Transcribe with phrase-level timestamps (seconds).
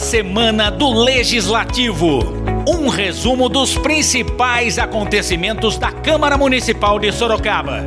[0.00, 2.20] Semana do Legislativo.
[2.66, 7.86] Um resumo dos principais acontecimentos da Câmara Municipal de Sorocaba.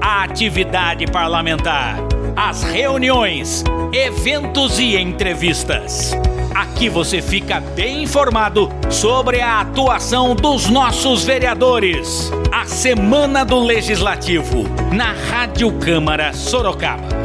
[0.00, 1.98] A atividade parlamentar,
[2.36, 3.62] as reuniões,
[3.92, 6.10] eventos e entrevistas.
[6.52, 12.30] Aqui você fica bem informado sobre a atuação dos nossos vereadores.
[12.50, 17.21] A Semana do Legislativo, na Rádio Câmara Sorocaba.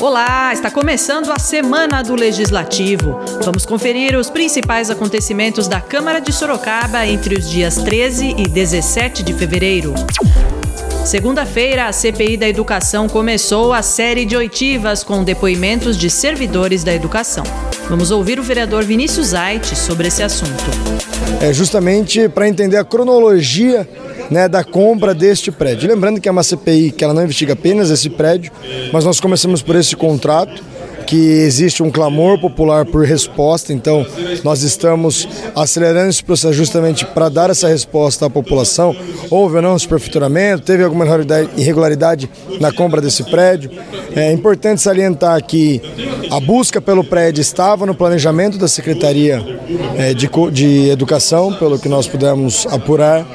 [0.00, 3.18] Olá, está começando a Semana do Legislativo.
[3.42, 9.24] Vamos conferir os principais acontecimentos da Câmara de Sorocaba entre os dias 13 e 17
[9.24, 9.92] de fevereiro.
[11.04, 16.94] Segunda-feira, a CPI da Educação começou a série de oitivas com depoimentos de servidores da
[16.94, 17.44] educação.
[17.88, 20.64] Vamos ouvir o vereador Vinícius Aite sobre esse assunto.
[21.40, 23.88] É justamente para entender a cronologia
[24.30, 25.88] né, da compra deste prédio.
[25.88, 28.52] Lembrando que é uma CPI que ela não investiga apenas esse prédio,
[28.92, 30.62] mas nós começamos por esse contrato
[31.08, 34.06] que existe um clamor popular por resposta, então
[34.44, 35.26] nós estamos
[35.56, 38.94] acelerando esse processo justamente para dar essa resposta à população.
[39.30, 41.06] Houve ou não superfaturamento, teve alguma
[41.56, 42.28] irregularidade
[42.60, 43.70] na compra desse prédio.
[44.14, 45.80] É importante salientar que
[46.30, 49.42] a busca pelo prédio estava no planejamento da Secretaria
[49.96, 53.26] é, de Educação, pelo que nós pudemos apurar.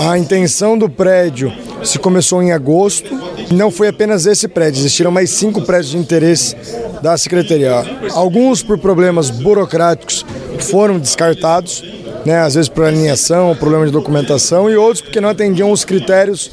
[0.00, 3.08] A intenção do prédio se começou em agosto.
[3.52, 6.56] Não foi apenas esse prédio, existiram mais cinco prédios de interesse
[7.02, 7.72] da Secretaria.
[8.12, 10.24] Alguns por problemas burocráticos
[10.60, 11.84] foram descartados
[12.26, 16.50] né, às vezes por alinhação, problema de documentação, e outros porque não atendiam os critérios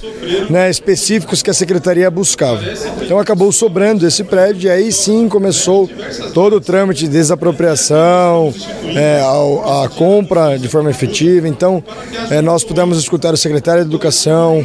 [0.47, 2.61] né, específicos que a secretaria buscava.
[3.01, 5.89] Então acabou sobrando esse prédio e aí sim começou
[6.31, 8.53] todo o trâmite de desapropriação,
[8.95, 11.47] é, a, a, compra de forma efetiva.
[11.47, 11.83] Então
[12.29, 14.63] é, nós pudemos escutar o secretário de Educação,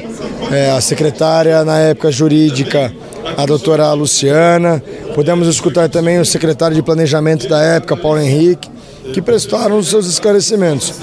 [0.52, 2.92] é, a secretária na época jurídica,
[3.34, 4.82] a doutora Luciana,
[5.14, 8.68] pudemos escutar também o secretário de Planejamento da época, Paulo Henrique,
[9.12, 10.94] que prestaram os seus esclarecimentos.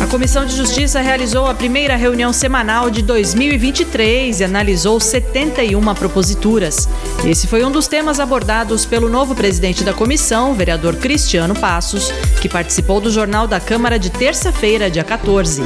[0.00, 6.88] A Comissão de Justiça realizou a primeira reunião semanal de 2023 e analisou 71 proposituras.
[7.24, 12.10] Esse foi um dos temas abordados pelo novo presidente da comissão, o vereador Cristiano Passos,
[12.40, 15.62] que participou do Jornal da Câmara de terça-feira, dia 14.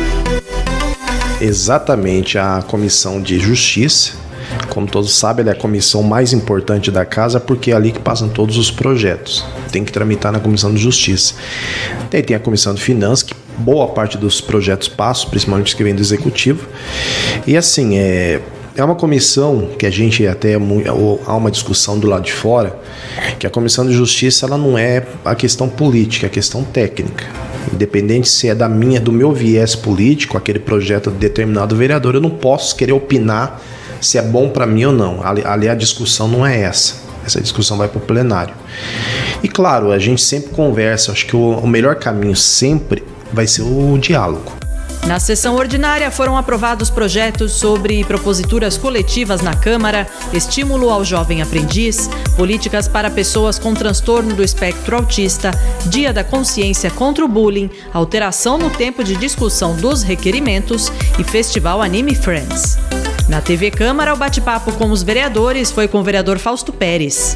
[1.40, 4.24] Exatamente, a Comissão de Justiça
[4.68, 8.28] como todos sabem, é a comissão mais importante da casa porque é ali que passam
[8.28, 9.44] todos os projetos.
[9.74, 11.34] Tem que tramitar na Comissão de Justiça.
[12.08, 15.82] Daí tem a Comissão de Finanças, que boa parte dos projetos passam, principalmente os que
[15.82, 16.68] vêm do Executivo.
[17.44, 18.40] E assim, é,
[18.76, 22.78] é uma comissão que a gente até há uma discussão do lado de fora
[23.40, 27.24] que a comissão de justiça ela não é a questão política, é a questão técnica.
[27.72, 32.20] Independente se é da minha, do meu viés político, aquele projeto de determinado vereador, eu
[32.20, 33.60] não posso querer opinar
[34.00, 35.26] se é bom para mim ou não.
[35.26, 37.02] Ali, ali a discussão não é essa.
[37.26, 38.54] Essa discussão vai para o plenário.
[39.44, 41.12] E claro, a gente sempre conversa.
[41.12, 44.50] Acho que o, o melhor caminho sempre vai ser o diálogo.
[45.06, 52.08] Na sessão ordinária foram aprovados projetos sobre proposituras coletivas na Câmara, estímulo ao jovem aprendiz,
[52.38, 55.50] políticas para pessoas com transtorno do espectro autista,
[55.84, 61.82] Dia da Consciência contra o Bullying, alteração no tempo de discussão dos requerimentos e Festival
[61.82, 62.78] Anime Friends.
[63.28, 67.34] Na TV Câmara, o bate-papo com os vereadores foi com o vereador Fausto Pérez.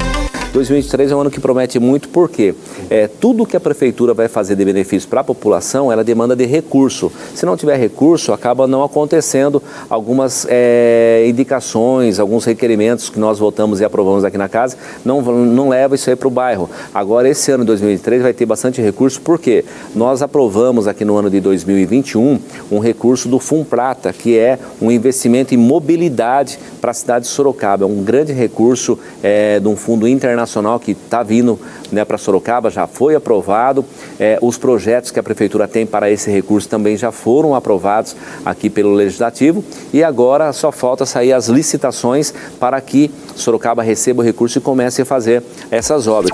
[0.51, 2.55] 2023 é um ano que promete muito porque
[2.89, 6.45] é, tudo que a prefeitura vai fazer de benefício para a população, ela demanda de
[6.45, 7.11] recurso.
[7.35, 13.79] Se não tiver recurso, acaba não acontecendo algumas é, indicações, alguns requerimentos que nós votamos
[13.79, 16.67] e aprovamos aqui na casa, não, não leva isso aí para o bairro.
[16.91, 21.39] Agora, esse ano, 2023, vai ter bastante recurso porque nós aprovamos aqui no ano de
[21.39, 22.39] 2021
[22.71, 27.31] um recurso do FUM Prata, que é um investimento em mobilidade para a cidade de
[27.31, 27.83] Sorocaba.
[27.83, 31.59] É um grande recurso é, de um fundo internacional internacional que está vindo
[31.91, 33.85] né, para Sorocaba, já foi aprovado.
[34.19, 38.69] É, os projetos que a Prefeitura tem para esse recurso também já foram aprovados aqui
[38.69, 44.57] pelo Legislativo e agora só falta sair as licitações para que Sorocaba receba o recurso
[44.57, 46.31] e comece a fazer essas obras.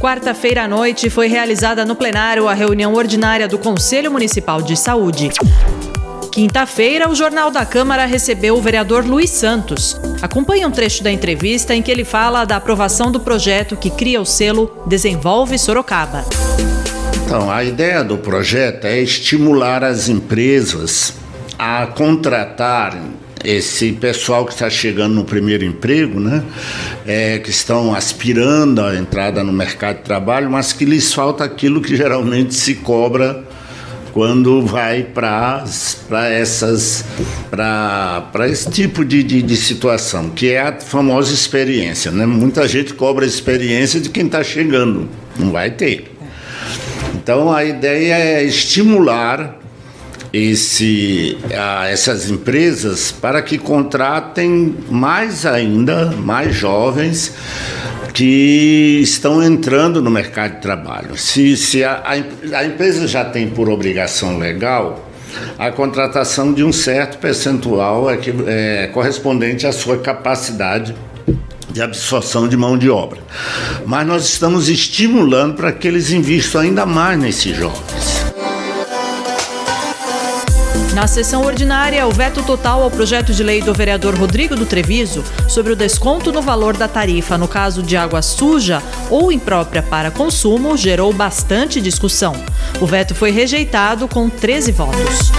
[0.00, 5.30] Quarta-feira à noite foi realizada no plenário a reunião ordinária do Conselho Municipal de Saúde.
[6.36, 9.98] Quinta-feira, o Jornal da Câmara recebeu o vereador Luiz Santos.
[10.20, 14.20] Acompanhe um trecho da entrevista em que ele fala da aprovação do projeto que cria
[14.20, 16.26] o selo Desenvolve Sorocaba.
[17.24, 21.14] Então, a ideia do projeto é estimular as empresas
[21.58, 23.00] a contratar
[23.42, 26.44] esse pessoal que está chegando no primeiro emprego, né,
[27.06, 31.80] é, que estão aspirando à entrada no mercado de trabalho, mas que lhes falta aquilo
[31.80, 33.42] que geralmente se cobra
[34.16, 35.62] quando vai para
[36.30, 37.04] essas
[37.50, 42.10] para esse tipo de, de, de, situação, que é a famosa experiência.
[42.10, 42.24] Né?
[42.24, 45.06] Muita gente cobra experiência de quem está chegando,
[45.38, 46.10] não vai ter.
[47.14, 49.58] Então a ideia é estimular
[50.36, 57.34] esse, a, essas empresas para que contratem mais ainda, mais jovens
[58.12, 61.16] que estão entrando no mercado de trabalho.
[61.16, 65.06] Se, se a, a, a empresa já tem por obrigação legal
[65.58, 70.94] a contratação de um certo percentual é, que, é, correspondente à sua capacidade
[71.70, 73.20] de absorção de mão de obra.
[73.84, 78.15] Mas nós estamos estimulando para que eles investam ainda mais nesses jovens.
[80.96, 85.22] Na sessão ordinária, o veto total ao projeto de lei do vereador Rodrigo do Treviso
[85.46, 90.10] sobre o desconto no valor da tarifa no caso de água suja ou imprópria para
[90.10, 92.32] consumo gerou bastante discussão.
[92.80, 95.32] O veto foi rejeitado com 13 votos.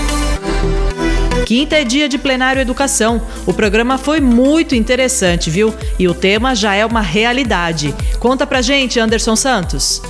[1.44, 3.20] Quinta é dia de plenário educação.
[3.48, 5.74] O programa foi muito interessante, viu?
[5.98, 7.96] E o tema já é uma realidade.
[8.20, 10.04] Conta pra gente, Anderson Santos.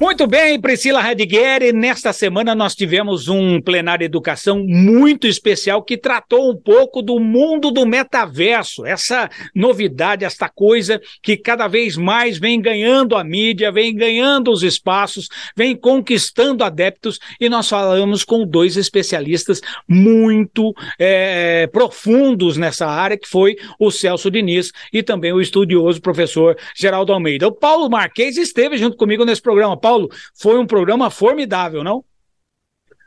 [0.00, 1.74] Muito bem, Priscila Radigueri.
[1.74, 7.20] Nesta semana nós tivemos um plenário de educação muito especial que tratou um pouco do
[7.20, 13.70] mundo do metaverso, essa novidade, esta coisa que cada vez mais vem ganhando a mídia,
[13.70, 21.66] vem ganhando os espaços, vem conquistando adeptos e nós falamos com dois especialistas muito é,
[21.66, 27.46] profundos nessa área, que foi o Celso Diniz e também o estudioso professor Geraldo Almeida.
[27.46, 29.76] O Paulo Marquês esteve junto comigo nesse programa.
[29.76, 30.08] Paulo, Paulo,
[30.38, 32.04] foi um programa formidável, não?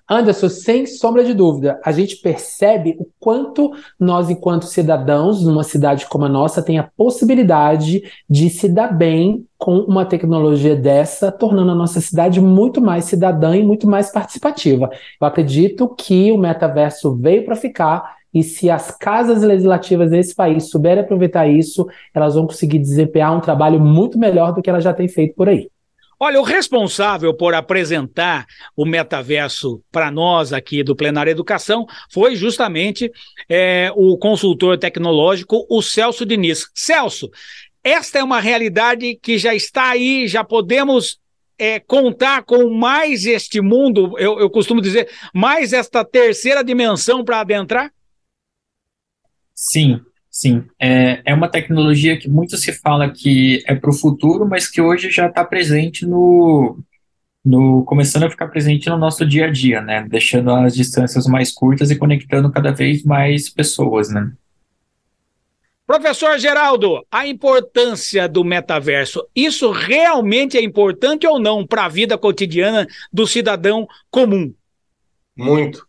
[0.10, 6.06] Anderson, sem sombra de dúvida, a gente percebe o quanto nós, enquanto cidadãos, numa cidade
[6.08, 11.72] como a nossa, tem a possibilidade de se dar bem com uma tecnologia dessa, tornando
[11.72, 14.90] a nossa cidade muito mais cidadã e muito mais participativa.
[15.22, 20.70] Eu acredito que o metaverso veio para ficar e se as casas legislativas desse país
[20.70, 24.94] souberem aproveitar isso, elas vão conseguir desempenhar um trabalho muito melhor do que elas já
[24.94, 25.70] têm feito por aí.
[26.26, 28.48] Olha, o responsável por apresentar
[28.78, 33.12] o metaverso para nós aqui do Plenário Educação foi justamente
[33.50, 36.72] é, o consultor tecnológico, o Celso Diniz.
[36.74, 37.30] Celso,
[37.84, 41.20] esta é uma realidade que já está aí, já podemos
[41.58, 47.42] é, contar com mais este mundo, eu, eu costumo dizer, mais esta terceira dimensão para
[47.42, 47.92] adentrar?
[49.54, 50.00] Sim,
[50.34, 54.68] Sim, é, é uma tecnologia que muito se fala que é para o futuro, mas
[54.68, 56.80] que hoje já está presente no,
[57.46, 60.04] no, começando a ficar presente no nosso dia a dia, né?
[60.10, 64.32] Deixando as distâncias mais curtas e conectando cada vez mais pessoas, né?
[65.86, 72.18] Professor Geraldo, a importância do metaverso, isso realmente é importante ou não para a vida
[72.18, 74.52] cotidiana do cidadão comum?
[75.38, 75.86] Muito.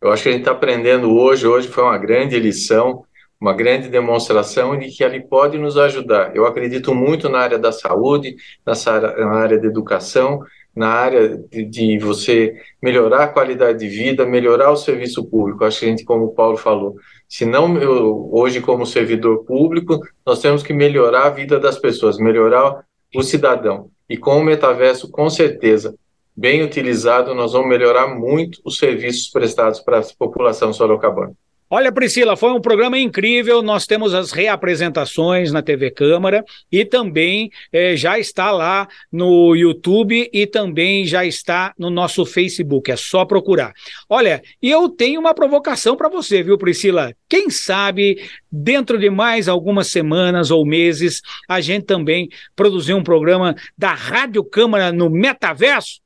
[0.00, 3.04] Eu acho que a gente está aprendendo hoje, hoje foi uma grande lição
[3.40, 6.36] uma grande demonstração de que ele pode nos ajudar.
[6.36, 10.40] Eu acredito muito na área da saúde, nessa na área da educação,
[10.76, 15.64] na área de, de, você melhorar a qualidade de vida, melhorar o serviço público.
[15.64, 16.96] Acho que a gente, como o Paulo falou,
[17.28, 22.18] se não eu, hoje como servidor público, nós temos que melhorar a vida das pessoas,
[22.18, 22.84] melhorar
[23.14, 23.90] o cidadão.
[24.08, 25.94] E com o metaverso, com certeza,
[26.36, 31.32] bem utilizado, nós vamos melhorar muito os serviços prestados para a população sorocabana.
[31.72, 33.62] Olha, Priscila, foi um programa incrível.
[33.62, 40.28] Nós temos as reapresentações na TV Câmara e também eh, já está lá no YouTube
[40.32, 42.90] e também já está no nosso Facebook.
[42.90, 43.72] É só procurar.
[44.08, 47.14] Olha, e eu tenho uma provocação para você, viu, Priscila?
[47.28, 53.54] Quem sabe dentro de mais algumas semanas ou meses a gente também produzir um programa
[53.78, 56.00] da Rádio Câmara no Metaverso?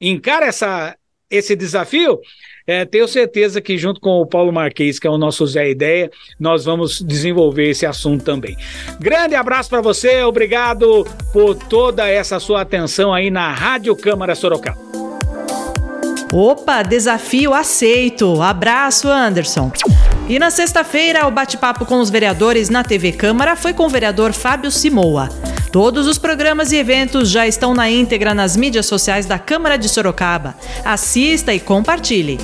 [0.00, 0.96] Encara essa,
[1.36, 2.20] esse desafio?
[2.66, 6.10] É, tenho certeza que junto com o Paulo Marquês, que é o nosso Zé Ideia,
[6.40, 8.56] nós vamos desenvolver esse assunto também.
[8.98, 14.78] Grande abraço para você, obrigado por toda essa sua atenção aí na Rádio Câmara Sorocaba.
[16.32, 18.42] Opa, desafio aceito.
[18.42, 19.70] Abraço, Anderson.
[20.26, 24.32] E na sexta-feira, o bate-papo com os vereadores na TV Câmara foi com o vereador
[24.32, 25.28] Fábio Simoa.
[25.70, 29.88] Todos os programas e eventos já estão na íntegra nas mídias sociais da Câmara de
[29.88, 30.54] Sorocaba.
[30.84, 32.38] Assista e compartilhe.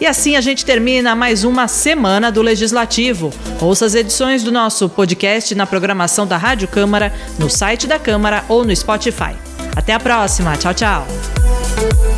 [0.00, 3.32] E assim a gente termina mais uma semana do Legislativo.
[3.60, 8.44] Ouça as edições do nosso podcast na programação da Rádio Câmara, no site da Câmara
[8.48, 9.34] ou no Spotify.
[9.74, 10.56] Até a próxima.
[10.56, 12.13] Tchau, tchau.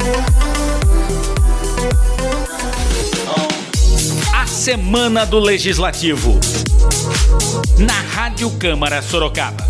[4.66, 6.40] Semana do Legislativo
[7.78, 9.64] na Rádio Câmara Sorocaba.